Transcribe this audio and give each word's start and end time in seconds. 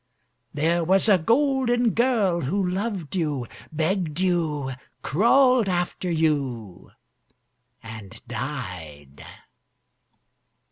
There 0.51 0.83
was 0.83 1.07
a 1.07 1.19
golden 1.19 1.91
girl 1.91 2.41
who 2.41 2.67
loved 2.67 3.15
you, 3.15 3.45
begged 3.71 4.19
you, 4.19 4.71
Crawled 5.03 5.69
after 5.69 6.09
you, 6.09 6.89
and 7.83 8.19
died. 8.27 9.23